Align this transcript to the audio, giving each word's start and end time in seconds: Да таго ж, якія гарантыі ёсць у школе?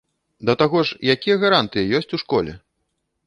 Да 0.49 0.53
таго 0.61 0.79
ж, 0.91 0.95
якія 1.15 1.35
гарантыі 1.45 1.91
ёсць 2.01 2.11
у 2.19 2.23
школе? 2.25 2.57